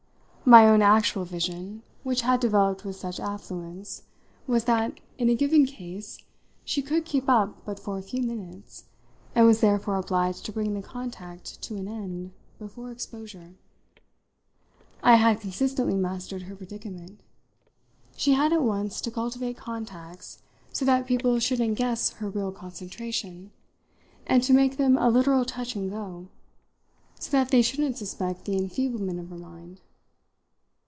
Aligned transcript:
My 0.43 0.67
own 0.67 0.81
actual 0.81 1.23
vision, 1.23 1.81
which 2.03 2.21
had 2.23 2.41
developed 2.41 2.83
with 2.83 2.97
such 2.97 3.21
affluence, 3.21 4.03
was 4.47 4.65
that, 4.65 4.99
in 5.17 5.29
a 5.29 5.35
given 5.35 5.65
case, 5.65 6.17
she 6.65 6.81
could 6.81 7.05
keep 7.05 7.29
up 7.29 7.63
but 7.63 7.79
for 7.79 7.97
a 7.97 8.01
few 8.01 8.21
minutes 8.21 8.83
and 9.33 9.45
was 9.45 9.61
therefore 9.61 9.95
obliged 9.95 10.45
to 10.45 10.51
bring 10.51 10.73
the 10.73 10.81
contact 10.81 11.61
to 11.61 11.77
an 11.77 11.87
end 11.87 12.33
before 12.59 12.91
exposure. 12.91 13.53
I 15.01 15.15
had 15.15 15.39
consistently 15.39 15.95
mastered 15.95 16.41
her 16.41 16.55
predicament: 16.57 17.21
she 18.17 18.33
had 18.33 18.51
at 18.51 18.63
once 18.63 18.99
to 19.01 19.11
cultivate 19.11 19.55
contacts, 19.55 20.39
so 20.73 20.83
that 20.83 21.07
people 21.07 21.39
shouldn't 21.39 21.77
guess 21.77 22.09
her 22.13 22.29
real 22.29 22.51
concentration, 22.51 23.51
and 24.27 24.43
to 24.43 24.51
make 24.51 24.75
them 24.75 24.97
a 24.97 25.07
literal 25.09 25.45
touch 25.45 25.77
and 25.77 25.89
go, 25.89 26.27
so 27.19 27.29
that 27.31 27.51
they 27.51 27.61
shouldn't 27.61 27.95
suspect 27.97 28.43
the 28.43 28.57
enfeeblement 28.57 29.17
of 29.17 29.29
her 29.29 29.37
mind. 29.37 29.79